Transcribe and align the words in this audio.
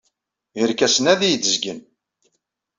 Irkasen-a 0.61 1.09
ad 1.13 1.21
iyi-d-zgen. 1.23 1.79